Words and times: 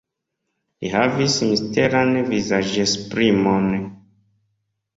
Li 0.85 0.89
havis 0.93 1.35
misteran 1.49 2.15
vizaĝesprimon. 2.31 3.71